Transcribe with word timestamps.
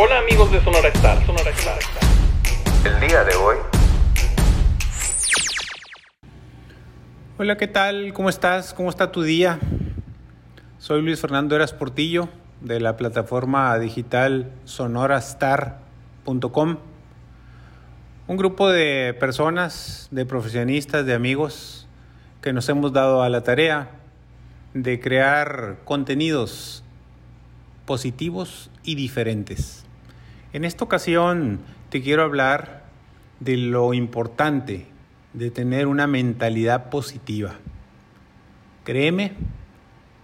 Hola 0.00 0.20
amigos 0.20 0.52
de 0.52 0.62
Sonora 0.62 0.90
Star, 0.90 1.26
Sonora 1.26 1.50
Star. 1.50 1.80
El 2.84 3.00
día 3.00 3.24
de 3.24 3.34
hoy. 3.34 3.56
Hola, 7.36 7.56
¿qué 7.56 7.66
tal? 7.66 8.12
¿Cómo 8.12 8.28
estás? 8.28 8.74
¿Cómo 8.74 8.90
está 8.90 9.10
tu 9.10 9.22
día? 9.22 9.58
Soy 10.78 11.02
Luis 11.02 11.20
Fernando 11.20 11.56
Eras 11.56 11.72
Portillo 11.72 12.28
de 12.60 12.78
la 12.78 12.96
plataforma 12.96 13.76
digital 13.80 14.52
sonorastar.com. 14.66 16.76
Un 18.28 18.36
grupo 18.36 18.68
de 18.68 19.16
personas, 19.18 20.06
de 20.12 20.24
profesionistas, 20.24 21.06
de 21.06 21.14
amigos 21.14 21.88
que 22.40 22.52
nos 22.52 22.68
hemos 22.68 22.92
dado 22.92 23.24
a 23.24 23.28
la 23.30 23.42
tarea 23.42 23.90
de 24.74 25.00
crear 25.00 25.78
contenidos 25.84 26.84
positivos 27.84 28.70
y 28.84 28.94
diferentes. 28.94 29.87
En 30.54 30.64
esta 30.64 30.82
ocasión 30.82 31.60
te 31.90 32.00
quiero 32.00 32.22
hablar 32.22 32.84
de 33.38 33.58
lo 33.58 33.92
importante 33.92 34.86
de 35.34 35.50
tener 35.50 35.86
una 35.86 36.06
mentalidad 36.06 36.88
positiva. 36.88 37.56
Créeme 38.84 39.34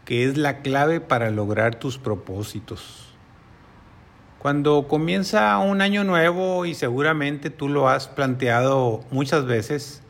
que 0.07 0.25
es 0.25 0.39
la 0.39 0.63
clave 0.63 1.01
para 1.01 1.31
lograr 1.31 1.75
tus 1.75 1.99
propósitos. 1.99 3.15
Cuando 4.39 4.89
comienza 4.89 5.59
un 5.59 5.83
año 5.83 6.05
nuevo 6.05 6.65
y 6.65 6.75
seguramente 6.75 7.51
tú 7.51 7.69
lo 7.69 7.91
has 7.91 8.09
planteado 8.09 9.05
muchas 9.11 9.45
veces, 9.45 10.03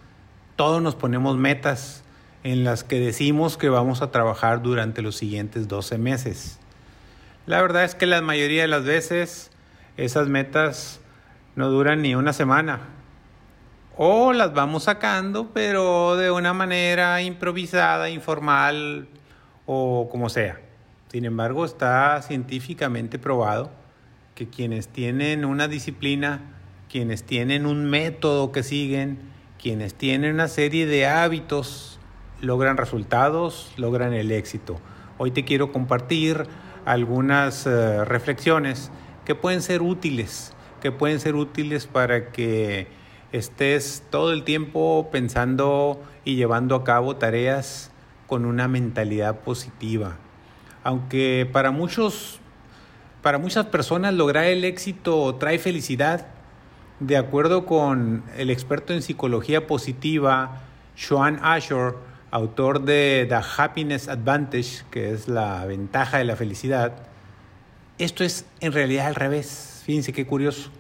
todos 0.54 0.80
nos 0.80 0.95
ponemos 0.95 1.37
metas 1.37 2.04
en 2.45 2.62
las 2.62 2.84
que 2.84 3.01
decimos 3.01 3.56
que 3.56 3.68
vamos 3.68 4.01
a 4.01 4.12
trabajar 4.12 4.62
durante 4.62 5.02
los 5.02 5.16
siguientes 5.16 5.66
12 5.66 5.98
meses. 5.98 6.60
La 7.46 7.60
verdad 7.60 7.82
es 7.82 7.96
que 7.96 8.06
la 8.06 8.23
mayoría 8.23 8.62
de 8.62 8.68
las 8.68 8.84
veces 8.84 9.51
esas 9.96 10.28
metas 10.28 11.00
no 11.56 11.70
duran 11.70 12.02
ni 12.02 12.14
una 12.14 12.32
semana. 12.32 12.80
O 13.96 14.32
las 14.32 14.52
vamos 14.52 14.84
sacando, 14.84 15.51
pero 15.54 16.16
de 16.16 16.30
una 16.30 16.52
manera 16.52 17.23
improvisada, 17.23 18.10
informal 18.10 19.06
o 19.66 20.09
como 20.10 20.28
sea. 20.28 20.60
Sin 21.09 21.24
embargo, 21.24 21.64
está 21.64 22.20
científicamente 22.23 23.20
probado 23.20 23.70
que 24.34 24.48
quienes 24.48 24.88
tienen 24.88 25.45
una 25.45 25.68
disciplina, 25.68 26.40
quienes 26.90 27.23
tienen 27.23 27.66
un 27.66 27.88
método 27.88 28.51
que 28.51 28.64
siguen, 28.64 29.20
quienes 29.62 29.95
tienen 29.95 30.34
una 30.34 30.48
serie 30.48 30.86
de 30.86 31.06
hábitos, 31.06 32.01
logran 32.40 32.76
resultados, 32.76 33.73
logran 33.76 34.12
el 34.12 34.32
éxito. 34.32 34.80
Hoy 35.18 35.30
te 35.30 35.45
quiero 35.45 35.70
compartir 35.70 36.48
algunas 36.84 37.66
uh, 37.66 38.04
reflexiones 38.04 38.90
que 39.24 39.34
pueden 39.34 39.62
ser 39.62 39.82
útiles, 39.82 40.52
que 40.80 40.92
pueden 40.92 41.20
ser 41.20 41.34
útiles 41.34 41.86
para 41.86 42.30
que 42.30 42.86
estés 43.32 44.04
todo 44.10 44.32
el 44.32 44.44
tiempo 44.44 45.08
pensando 45.10 46.02
y 46.24 46.36
llevando 46.36 46.76
a 46.76 46.84
cabo 46.84 47.16
tareas 47.16 47.90
con 48.26 48.45
una 48.45 48.68
mentalidad 48.68 49.40
positiva. 49.40 50.16
Aunque 50.82 51.48
para 51.52 51.70
muchos 51.70 52.40
para 53.24 53.38
muchas 53.38 53.64
personas 53.66 54.12
lograr 54.12 54.45
el 54.45 54.66
éxito 54.66 55.34
trae 55.36 55.58
felicidad, 55.58 56.26
de 57.00 57.16
acuerdo 57.16 57.64
con 57.64 58.22
el 58.36 58.50
experto 58.50 58.92
en 58.92 59.00
psicología 59.00 59.66
positiva, 59.66 60.60
Sean 60.95 61.40
Asher, 61.42 61.95
autor 62.30 62.82
de 62.82 63.24
The 63.26 63.40
Happiness 63.56 64.08
Advantage, 64.08 64.84
que 64.91 65.10
es 65.10 65.26
la 65.26 65.64
ventaja 65.64 66.19
de 66.19 66.25
la 66.25 66.36
felicidad, 66.36 66.92
esto 67.98 68.25
es 68.25 68.47
en 68.60 68.72
realidad 68.72 69.06
al 69.06 69.14
revés. 69.14 69.82
Fíjense 69.84 70.12
qué 70.12 70.26
curioso. 70.26 70.70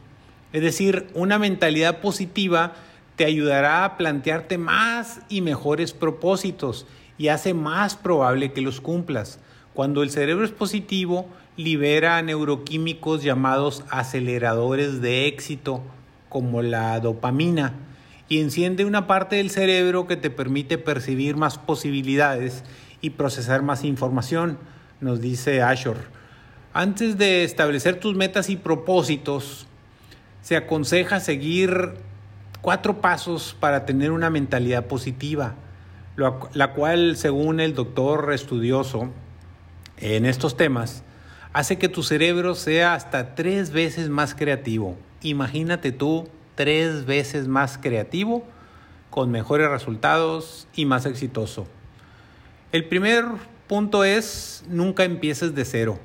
Es 0.52 0.62
decir, 0.62 1.06
una 1.14 1.38
mentalidad 1.38 2.00
positiva 2.00 2.74
te 3.16 3.24
ayudará 3.24 3.84
a 3.84 3.96
plantearte 3.96 4.58
más 4.58 5.20
y 5.28 5.40
mejores 5.40 5.92
propósitos 5.92 6.86
y 7.18 7.28
hace 7.28 7.54
más 7.54 7.96
probable 7.96 8.52
que 8.52 8.60
los 8.60 8.80
cumplas. 8.80 9.38
Cuando 9.72 10.02
el 10.02 10.10
cerebro 10.10 10.44
es 10.44 10.50
positivo, 10.50 11.28
libera 11.56 12.20
neuroquímicos 12.22 13.22
llamados 13.22 13.84
aceleradores 13.90 15.00
de 15.00 15.26
éxito, 15.26 15.82
como 16.28 16.62
la 16.62 16.98
dopamina, 17.00 17.74
y 18.28 18.40
enciende 18.40 18.84
una 18.84 19.06
parte 19.06 19.36
del 19.36 19.50
cerebro 19.50 20.06
que 20.06 20.16
te 20.16 20.30
permite 20.30 20.78
percibir 20.78 21.36
más 21.36 21.58
posibilidades 21.58 22.64
y 23.00 23.10
procesar 23.10 23.62
más 23.62 23.84
información, 23.84 24.58
nos 25.00 25.20
dice 25.20 25.62
Ashore. 25.62 26.00
Antes 26.76 27.16
de 27.18 27.44
establecer 27.44 28.00
tus 28.00 28.16
metas 28.16 28.50
y 28.50 28.56
propósitos, 28.56 29.68
se 30.42 30.56
aconseja 30.56 31.20
seguir 31.20 31.92
cuatro 32.62 33.00
pasos 33.00 33.56
para 33.60 33.86
tener 33.86 34.10
una 34.10 34.28
mentalidad 34.28 34.86
positiva, 34.86 35.54
la 36.16 36.72
cual, 36.72 37.16
según 37.16 37.60
el 37.60 37.76
doctor 37.76 38.32
estudioso 38.32 39.10
en 39.98 40.26
estos 40.26 40.56
temas, 40.56 41.04
hace 41.52 41.78
que 41.78 41.88
tu 41.88 42.02
cerebro 42.02 42.56
sea 42.56 42.94
hasta 42.94 43.36
tres 43.36 43.70
veces 43.70 44.08
más 44.08 44.34
creativo. 44.34 44.96
Imagínate 45.22 45.92
tú 45.92 46.28
tres 46.56 47.04
veces 47.04 47.46
más 47.46 47.78
creativo, 47.78 48.44
con 49.10 49.30
mejores 49.30 49.70
resultados 49.70 50.66
y 50.74 50.86
más 50.86 51.06
exitoso. 51.06 51.68
El 52.72 52.86
primer 52.86 53.26
punto 53.68 54.02
es 54.02 54.64
nunca 54.68 55.04
empieces 55.04 55.54
de 55.54 55.64
cero. 55.64 56.00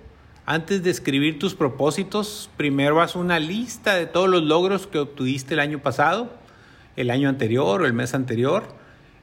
Antes 0.51 0.81
de 0.81 0.89
escribir 0.89 1.37
tus 1.37 1.53
propósitos, 1.53 2.49
primero 2.57 3.03
haz 3.03 3.15
una 3.15 3.37
lista 3.37 3.93
de 3.93 4.07
todos 4.07 4.27
los 4.27 4.41
logros 4.41 4.87
que 4.87 4.97
obtuviste 4.97 5.53
el 5.53 5.59
año 5.59 5.77
pasado, 5.77 6.33
el 6.95 7.11
año 7.11 7.29
anterior 7.29 7.83
o 7.83 7.85
el 7.85 7.93
mes 7.93 8.15
anterior. 8.15 8.63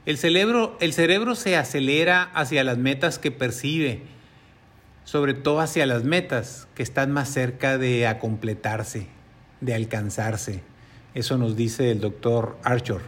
El 0.05 0.17
cerebro, 0.17 0.77
el 0.79 0.93
cerebro 0.93 1.35
se 1.35 1.57
acelera 1.57 2.23
hacia 2.33 2.63
las 2.63 2.77
metas 2.77 3.19
que 3.19 3.31
percibe, 3.31 4.03
sobre 5.03 5.33
todo 5.33 5.59
hacia 5.59 5.85
las 5.85 6.05
metas 6.05 6.69
que 6.75 6.83
están 6.83 7.11
más 7.11 7.27
cerca 7.27 7.77
de 7.77 8.09
completarse, 8.21 9.07
de 9.59 9.75
alcanzarse. 9.75 10.63
Eso 11.13 11.37
nos 11.37 11.57
dice 11.57 11.91
el 11.91 11.99
doctor 11.99 12.57
Archer. 12.63 13.01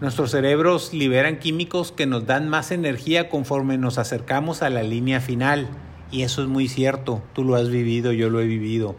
Nuestros 0.00 0.30
cerebros 0.30 0.94
liberan 0.94 1.40
químicos 1.40 1.90
que 1.90 2.06
nos 2.06 2.24
dan 2.24 2.48
más 2.48 2.70
energía 2.70 3.28
conforme 3.28 3.78
nos 3.78 3.98
acercamos 3.98 4.62
a 4.62 4.70
la 4.70 4.84
línea 4.84 5.20
final. 5.20 5.66
Y 6.14 6.22
eso 6.22 6.42
es 6.42 6.48
muy 6.48 6.68
cierto, 6.68 7.24
tú 7.32 7.42
lo 7.42 7.56
has 7.56 7.70
vivido, 7.70 8.12
yo 8.12 8.30
lo 8.30 8.40
he 8.40 8.46
vivido. 8.46 8.94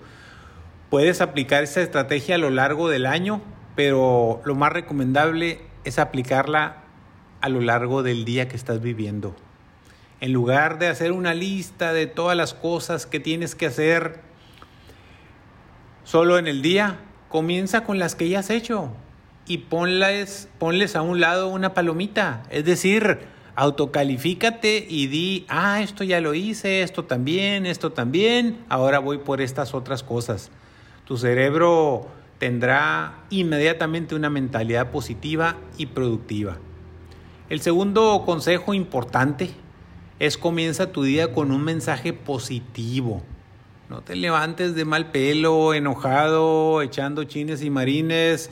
Puedes 0.89 1.21
aplicar 1.21 1.63
esa 1.63 1.79
estrategia 1.81 2.35
a 2.35 2.37
lo 2.37 2.49
largo 2.49 2.89
del 2.89 3.05
año, 3.05 3.41
pero 3.73 4.41
lo 4.43 4.53
más 4.53 4.73
recomendable 4.73 5.61
es 5.85 5.97
aplicarla 5.97 6.83
a 7.39 7.47
lo 7.47 7.61
largo 7.61 8.03
del 8.03 8.25
día 8.25 8.49
que 8.49 8.57
estás 8.57 8.81
viviendo. 8.81 9.33
En 10.19 10.33
lugar 10.33 10.77
de 10.77 10.89
hacer 10.89 11.13
una 11.13 11.33
lista 11.33 11.93
de 11.93 12.05
todas 12.05 12.35
las 12.35 12.53
cosas 12.53 13.05
que 13.05 13.21
tienes 13.21 13.55
que 13.55 13.67
hacer 13.67 14.19
solo 16.03 16.37
en 16.37 16.47
el 16.47 16.61
día, 16.61 16.97
comienza 17.29 17.85
con 17.85 17.97
las 17.97 18.15
que 18.15 18.27
ya 18.27 18.39
has 18.39 18.49
hecho 18.49 18.91
y 19.47 19.59
ponles, 19.59 20.49
ponles 20.59 20.97
a 20.97 21.01
un 21.01 21.21
lado 21.21 21.47
una 21.47 21.73
palomita. 21.73 22.43
Es 22.49 22.65
decir, 22.65 23.19
autocalifícate 23.55 24.85
y 24.88 25.07
di, 25.07 25.45
ah, 25.47 25.81
esto 25.81 26.03
ya 26.03 26.19
lo 26.21 26.33
hice, 26.33 26.81
esto 26.81 27.05
también, 27.05 27.66
esto 27.66 27.91
también, 27.91 28.57
ahora 28.69 28.99
voy 28.99 29.17
por 29.19 29.41
estas 29.41 29.73
otras 29.73 30.03
cosas. 30.03 30.51
Tu 31.05 31.17
cerebro 31.17 32.07
tendrá 32.38 33.23
inmediatamente 33.29 34.16
una 34.16 34.29
mentalidad 34.29 34.91
positiva 34.91 35.55
y 35.77 35.88
productiva. 35.88 36.57
El 37.49 37.61
segundo 37.61 38.23
consejo 38.25 38.73
importante 38.73 39.51
es 40.19 40.37
comienza 40.37 40.91
tu 40.91 41.03
día 41.03 41.31
con 41.31 41.51
un 41.51 41.63
mensaje 41.63 42.13
positivo. 42.13 43.22
No 43.90 44.02
te 44.02 44.16
levantes 44.16 44.73
de 44.73 44.84
mal 44.84 45.11
pelo, 45.11 45.73
enojado, 45.73 46.81
echando 46.81 47.23
chines 47.25 47.61
y 47.61 47.69
marines, 47.69 48.49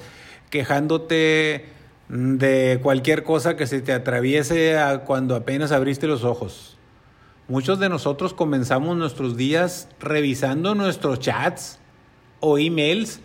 quejándote 0.52 1.66
de 2.10 2.80
cualquier 2.82 3.24
cosa 3.24 3.56
que 3.56 3.68
se 3.68 3.82
te 3.82 3.94
atraviese 3.94 4.78
cuando 5.06 5.36
apenas 5.36 5.72
abriste 5.72 6.08
los 6.08 6.24
ojos. 6.24 6.78
Muchos 7.48 7.80
de 7.80 7.90
nosotros 7.90 8.34
comenzamos 8.34 8.96
nuestros 8.98 9.36
días 9.36 9.90
revisando 10.00 10.76
nuestros 10.76 11.20
chats 11.20 11.80
o 12.40 12.58
emails 12.58 13.20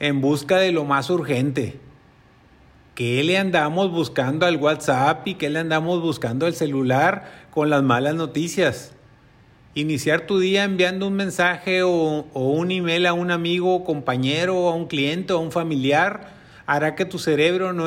en 0.00 0.20
busca 0.20 0.58
de 0.58 0.72
lo 0.72 0.84
más 0.84 1.10
urgente. 1.10 1.80
¿Qué 2.94 3.24
le 3.24 3.38
andamos 3.38 3.90
buscando 3.90 4.46
al 4.46 4.56
WhatsApp 4.56 5.26
y 5.26 5.34
qué 5.34 5.50
le 5.50 5.58
andamos 5.58 6.00
buscando 6.00 6.46
al 6.46 6.54
celular 6.54 7.30
con 7.50 7.70
las 7.70 7.82
malas 7.82 8.14
noticias? 8.14 8.92
Iniciar 9.74 10.26
tu 10.26 10.38
día 10.38 10.62
enviando 10.62 11.08
un 11.08 11.14
mensaje 11.14 11.82
o, 11.82 12.26
o 12.32 12.48
un 12.50 12.70
email 12.70 13.06
a 13.06 13.12
un 13.12 13.32
amigo, 13.32 13.82
compañero, 13.82 14.68
a 14.68 14.74
un 14.74 14.86
cliente 14.86 15.32
o 15.32 15.38
a 15.38 15.40
un 15.40 15.50
familiar 15.50 16.43
hará 16.66 16.94
que 16.94 17.04
tu 17.04 17.18
cerebro 17.18 17.72
no, 17.72 17.86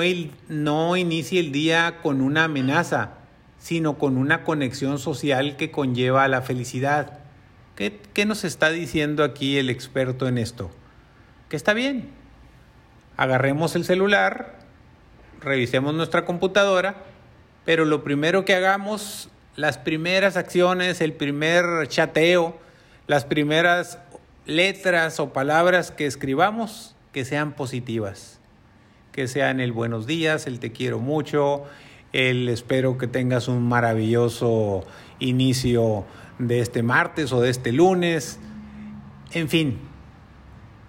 no 0.50 0.98
inicie 0.98 1.40
el 1.40 1.52
día 1.52 2.00
con 2.02 2.22
una 2.22 2.46
amenaza, 2.46 3.16
sino 3.58 3.98
con 3.98 4.18
una 4.18 4.44
conexión 4.44 5.00
social 5.00 5.58
que 5.58 5.72
conlleva 5.72 6.24
a 6.24 6.28
la 6.28 6.42
felicidad. 6.42 7.20
¿Qué, 7.76 8.00
¿Qué 8.14 8.26
nos 8.26 8.44
está 8.44 8.70
diciendo 8.70 9.24
aquí 9.24 9.58
el 9.58 9.70
experto 9.70 10.28
en 10.28 10.38
esto? 10.38 10.72
Que 11.50 11.56
está 11.56 11.74
bien. 11.74 12.10
Agarremos 13.18 13.76
el 13.76 13.84
celular, 13.84 14.60
revisemos 15.42 15.94
nuestra 15.94 16.26
computadora, 16.26 17.04
pero 17.66 17.84
lo 17.86 18.04
primero 18.04 18.46
que 18.46 18.56
hagamos, 18.56 19.30
las 19.56 19.78
primeras 19.78 20.38
acciones, 20.38 21.02
el 21.02 21.14
primer 21.14 21.88
chateo, 21.88 22.58
las 23.08 23.26
primeras 23.26 24.00
letras 24.46 25.20
o 25.20 25.34
palabras 25.34 25.92
que 25.92 26.06
escribamos, 26.06 26.96
que 27.12 27.26
sean 27.26 27.54
positivas, 27.54 28.40
que 29.18 29.28
sean 29.28 29.60
el 29.60 29.72
buenos 29.72 30.06
días, 30.06 30.46
el 30.46 30.60
te 30.60 30.72
quiero 30.72 31.00
mucho, 31.00 31.64
el 32.14 32.48
espero 32.50 33.00
que 33.00 33.08
tengas 33.08 33.48
un 33.48 33.68
maravilloso 33.68 34.86
inicio 35.18 36.06
de 36.38 36.60
este 36.60 36.84
martes 36.84 37.34
o 37.34 37.42
de 37.42 37.50
este 37.50 37.72
lunes, 37.72 38.40
en 39.32 39.50
fin, 39.50 39.80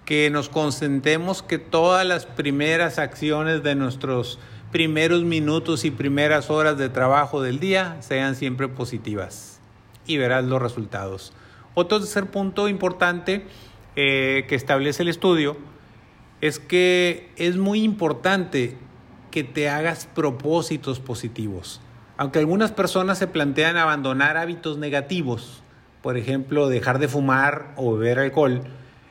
que 0.05 0.29
nos 0.29 0.47
concentremos 0.47 1.41
que 1.41 1.57
todas 1.57 2.05
las 2.05 2.27
primeras 2.27 2.99
acciones 2.99 3.63
de 3.63 3.73
nuestros 3.73 4.37
primeros 4.71 5.23
minutos 5.23 5.83
y 5.83 5.89
primeras 5.89 6.51
horas 6.51 6.77
de 6.77 6.89
trabajo 6.89 7.41
del 7.41 7.59
día 7.59 7.97
sean 8.01 8.35
siempre 8.35 8.67
positivas 8.67 9.59
y 10.05 10.17
verás 10.17 10.45
los 10.45 10.61
resultados. 10.61 11.33
Otro 11.73 11.97
tercer 11.97 12.27
punto 12.27 12.69
importante 12.69 13.47
eh, 13.95 14.45
que 14.47 14.53
establece 14.53 15.01
el 15.01 15.09
estudio 15.09 15.57
es 16.41 16.59
que 16.59 17.29
es 17.35 17.57
muy 17.57 17.83
importante 17.83 18.77
que 19.31 19.43
te 19.43 19.69
hagas 19.69 20.07
propósitos 20.07 20.99
positivos. 20.99 21.81
Aunque 22.17 22.39
algunas 22.39 22.71
personas 22.71 23.17
se 23.17 23.27
plantean 23.27 23.77
abandonar 23.77 24.37
hábitos 24.37 24.77
negativos, 24.77 25.63
por 26.01 26.17
ejemplo, 26.17 26.69
dejar 26.69 26.99
de 26.99 27.07
fumar 27.07 27.73
o 27.75 27.95
beber 27.95 28.19
alcohol, 28.19 28.63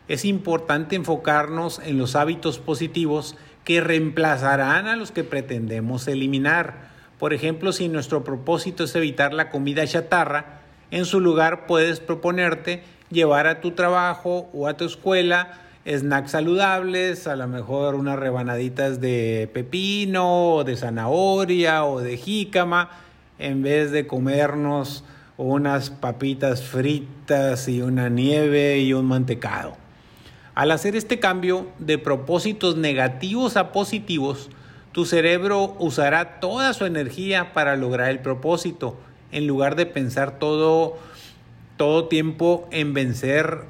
es 0.08 0.25
importante 0.25 0.96
enfocarnos 0.96 1.80
en 1.84 1.98
los 1.98 2.16
hábitos 2.16 2.58
positivos 2.58 3.36
que 3.64 3.82
reemplazarán 3.82 4.88
a 4.88 4.96
los 4.96 5.12
que 5.12 5.25
pretendemos 5.25 6.08
eliminar. 6.08 6.88
Por 7.19 7.34
ejemplo, 7.34 7.72
si 7.72 7.88
nuestro 7.88 8.25
propósito 8.25 8.84
es 8.84 8.94
evitar 8.94 9.34
la 9.34 9.50
comida 9.50 9.86
chatarra, 9.86 10.60
en 10.90 11.04
su 11.04 11.20
lugar 11.20 11.66
puedes 11.66 12.00
proponerte 12.00 12.82
llevar 13.10 13.46
a 13.46 13.60
tu 13.60 13.72
trabajo 13.72 14.48
o 14.54 14.66
a 14.66 14.78
tu 14.78 14.86
escuela 14.86 15.68
snacks 15.88 16.32
saludables, 16.32 17.26
a 17.26 17.37
lo 17.37 17.49
mejor 17.49 17.94
unas 17.94 18.19
rebanaditas 18.19 19.00
de 19.00 19.49
pepino 19.55 20.56
o 20.56 20.64
de 20.64 20.76
zanahoria 20.76 21.85
o 21.85 22.00
de 22.00 22.19
jícama, 22.19 22.90
en 23.38 23.62
vez 23.62 23.90
de 23.90 24.06
comernos 24.06 25.02
unas 25.38 25.88
papitas 25.88 26.62
fritas 26.62 27.69
y 27.69 27.81
una 27.81 28.11
nieve 28.11 28.81
y 28.81 28.93
un 28.93 29.06
mantecado. 29.06 29.76
Al 30.55 30.73
hacer 30.73 30.94
este 30.94 31.20
cambio 31.20 31.69
de 31.79 31.96
propósitos 31.96 32.76
negativos 32.76 33.56
a 33.56 33.73
positivos, 33.73 34.50
tu 34.93 35.06
cerebro 35.06 35.75
usará 35.79 36.40
toda 36.40 36.75
su 36.75 36.85
energía 36.85 37.55
para 37.55 37.76
lograr 37.76 38.11
el 38.11 38.19
propósito, 38.19 38.99
en 39.32 39.46
lugar 39.46 39.75
de 39.75 39.87
pensar 39.87 40.38
todo, 40.38 40.99
todo 41.76 42.08
tiempo 42.08 42.69
en 42.73 42.93
vencer 42.93 43.61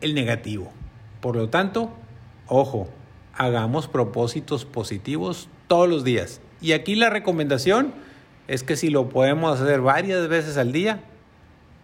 el 0.00 0.14
negativo. 0.14 0.72
Por 1.24 1.36
lo 1.36 1.48
tanto, 1.48 1.90
ojo, 2.48 2.86
hagamos 3.32 3.88
propósitos 3.88 4.66
positivos 4.66 5.48
todos 5.68 5.88
los 5.88 6.04
días. 6.04 6.42
Y 6.60 6.72
aquí 6.72 6.96
la 6.96 7.08
recomendación 7.08 7.94
es 8.46 8.62
que 8.62 8.76
si 8.76 8.90
lo 8.90 9.08
podemos 9.08 9.58
hacer 9.58 9.80
varias 9.80 10.28
veces 10.28 10.58
al 10.58 10.70
día, 10.72 11.02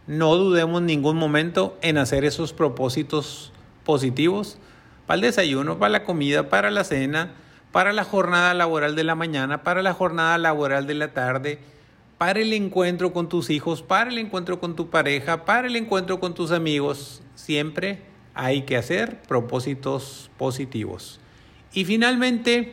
no 0.06 0.36
dudemos 0.36 0.82
ningún 0.82 1.16
momento 1.16 1.78
en 1.80 1.96
hacer 1.96 2.26
esos 2.26 2.52
propósitos 2.52 3.50
positivos 3.82 4.58
para 5.06 5.14
el 5.14 5.22
desayuno, 5.22 5.78
para 5.78 5.88
la 5.88 6.04
comida, 6.04 6.50
para 6.50 6.70
la 6.70 6.84
cena, 6.84 7.32
para 7.72 7.94
la 7.94 8.04
jornada 8.04 8.52
laboral 8.52 8.94
de 8.94 9.04
la 9.04 9.14
mañana, 9.14 9.62
para 9.62 9.80
la 9.82 9.94
jornada 9.94 10.36
laboral 10.36 10.86
de 10.86 10.94
la 10.96 11.14
tarde, 11.14 11.60
para 12.18 12.40
el 12.40 12.52
encuentro 12.52 13.14
con 13.14 13.30
tus 13.30 13.48
hijos, 13.48 13.80
para 13.80 14.10
el 14.10 14.18
encuentro 14.18 14.60
con 14.60 14.76
tu 14.76 14.90
pareja, 14.90 15.46
para 15.46 15.66
el 15.66 15.76
encuentro 15.76 16.20
con 16.20 16.34
tus 16.34 16.50
amigos. 16.50 17.22
Siempre 17.36 18.09
hay 18.40 18.62
que 18.62 18.78
hacer 18.78 19.20
propósitos 19.28 20.30
positivos. 20.38 21.20
Y 21.74 21.84
finalmente, 21.84 22.72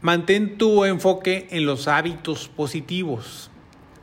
mantén 0.00 0.58
tu 0.58 0.84
enfoque 0.84 1.46
en 1.52 1.64
los 1.64 1.86
hábitos 1.86 2.48
positivos. 2.48 3.52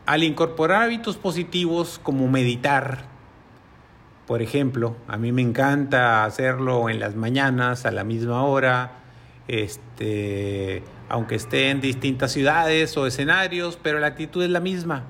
Al 0.05 0.23
incorporar 0.23 0.83
hábitos 0.83 1.17
positivos 1.17 1.99
como 2.01 2.29
meditar, 2.29 3.03
por 4.27 4.41
ejemplo, 4.41 4.95
a 5.09 5.17
mí 5.17 5.33
me 5.33 5.41
encanta 5.41 6.23
hacerlo 6.23 6.89
en 6.89 7.01
las 7.01 7.15
mañanas 7.15 7.85
a 7.85 7.91
la 7.91 8.05
misma 8.05 8.43
hora, 8.43 8.99
este, 9.49 10.83
aunque 11.09 11.35
esté 11.35 11.69
en 11.69 11.81
distintas 11.81 12.31
ciudades 12.31 12.95
o 12.95 13.07
escenarios, 13.07 13.77
pero 13.81 13.99
la 13.99 14.07
actitud 14.07 14.41
es 14.41 14.49
la 14.49 14.61
misma. 14.61 15.03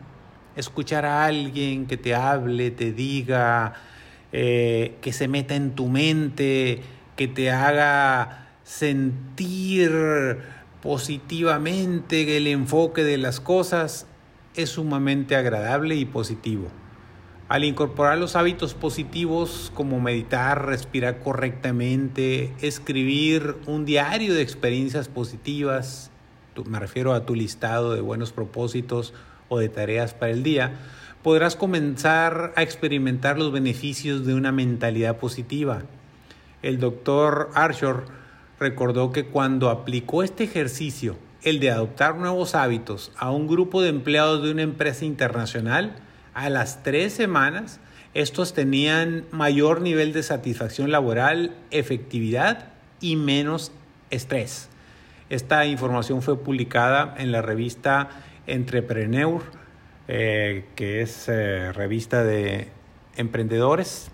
Escuchar 0.56 1.06
a 1.06 1.26
alguien 1.26 1.86
que 1.86 1.98
te 1.98 2.16
hable, 2.16 2.72
te 2.72 2.92
diga, 2.92 3.76
eh, 4.32 4.96
que 5.02 5.14
se 5.14 5.28
meta 5.28 5.56
en 5.56 5.72
tu 5.72 5.88
mente, 5.88 6.82
que 7.16 7.28
te 7.28 7.52
haga 7.52 8.50
sentir 8.64 9.92
positivamente 10.82 12.38
el 12.38 12.48
enfoque 12.48 13.04
de 13.04 13.18
las 13.18 13.40
cosas, 13.40 14.08
es 14.56 14.70
sumamente 14.72 15.36
agradable 15.36 15.96
y 15.96 16.06
positivo. 16.06 16.68
Al 17.50 17.64
incorporar 17.64 18.18
los 18.18 18.36
hábitos 18.36 18.74
positivos 18.74 19.72
como 19.74 20.02
meditar, 20.02 20.66
respirar 20.66 21.20
correctamente, 21.20 22.54
escribir 22.60 23.56
un 23.68 23.86
diario 23.86 24.34
de 24.34 24.42
experiencias 24.42 25.08
positivas, 25.08 26.12
me 26.66 26.80
refiero 26.80 27.14
a 27.14 27.26
tu 27.26 27.36
listado 27.36 27.94
de 27.94 28.02
buenos 28.02 28.34
propósitos 28.34 29.14
o 29.48 29.60
de 29.60 29.70
tareas 29.70 30.14
para 30.14 30.34
el 30.34 30.44
día, 30.44 30.74
podrás 31.24 31.56
comenzar 31.56 32.54
a 32.56 32.64
experimentar 32.64 33.38
los 33.38 33.52
beneficios 33.52 34.26
de 34.26 34.34
una 34.34 34.52
mentalidad 34.52 35.18
positiva. 35.18 35.84
El 36.62 36.80
doctor 36.80 37.50
Arshor 37.54 38.06
recordó 38.60 39.12
que 39.12 39.26
cuando 39.26 39.70
aplicó 39.70 40.24
este 40.24 40.44
ejercicio, 40.44 41.18
el 41.44 41.60
de 41.60 41.72
adoptar 41.72 42.16
nuevos 42.16 42.56
hábitos, 42.56 43.12
a 43.18 43.32
un 43.32 43.48
grupo 43.48 43.82
de 43.82 43.90
empleados 43.90 44.44
de 44.44 44.52
una 44.52 44.64
empresa 44.64 45.06
internacional, 45.06 45.96
a 46.34 46.50
las 46.50 46.84
tres 46.84 47.14
semanas, 47.14 47.80
estos 48.14 48.54
tenían 48.54 49.26
mayor 49.32 49.82
nivel 49.82 50.14
de 50.14 50.24
satisfacción 50.24 50.92
laboral, 50.92 51.56
efectividad 51.72 52.70
y 53.00 53.16
menos 53.16 53.72
estrés. 54.10 54.70
Esta 55.30 55.66
información 55.66 56.22
fue 56.22 56.40
publicada 56.40 57.14
en 57.18 57.32
la 57.32 57.42
revista 57.42 58.10
Entrepreneur 58.48 59.42
eh, 60.08 60.66
que 60.76 61.02
es 61.02 61.28
eh, 61.28 61.72
revista 61.74 62.24
de 62.24 62.70
emprendedores 63.18 64.10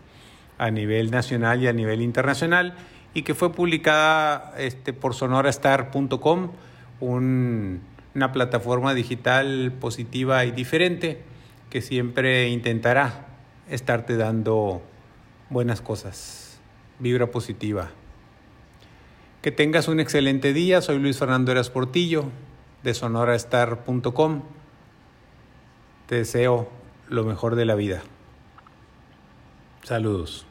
a 0.57 0.71
nivel 0.71 1.11
nacional 1.11 1.61
y 1.61 1.67
a 1.67 1.73
nivel 1.73 2.01
internacional, 2.01 2.75
y 3.13 3.23
que 3.23 3.35
fue 3.35 3.53
publicada 3.53 4.53
este, 4.57 4.93
por 4.93 5.13
sonorastar.com, 5.13 6.51
una 6.99 8.31
plataforma 8.31 8.93
digital 8.93 9.73
positiva 9.79 10.45
y 10.45 10.51
diferente 10.51 11.21
que 11.69 11.81
siempre 11.81 12.49
intentará 12.49 13.27
estarte 13.69 14.15
dando 14.17 14.81
buenas 15.49 15.81
cosas, 15.81 16.59
vibra 16.99 17.27
positiva. 17.27 17.89
Que 19.41 19.51
tengas 19.51 19.87
un 19.87 19.99
excelente 19.99 20.53
día, 20.53 20.81
soy 20.81 20.99
Luis 20.99 21.17
Fernando 21.19 21.51
Eras 21.51 21.69
Portillo 21.69 22.25
de 22.83 22.93
sonorastar.com 22.93 24.43
te 26.13 26.19
deseo 26.19 26.69
lo 27.09 27.23
mejor 27.23 27.55
de 27.55 27.65
la 27.65 27.73
vida. 27.73 28.03
Saludos. 29.81 30.45